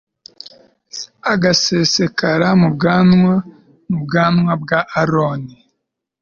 [1.33, 3.33] agasesekara mu bwanwa,
[3.89, 5.55] mu bwanwa bwa aroni